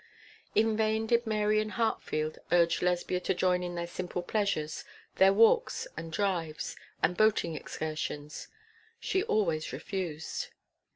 [0.55, 4.83] In vain did Mary and Hartfield urge Lesbia to join in their simple pleasures,
[5.17, 8.47] their walks and rides and drives, and boating excursions.
[8.99, 10.47] She always refused.